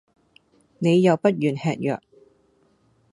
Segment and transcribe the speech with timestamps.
[0.79, 2.01] 你又不願吃藥